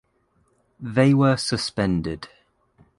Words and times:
They 0.79 1.13
were 1.13 1.37
suspended. 1.37 2.27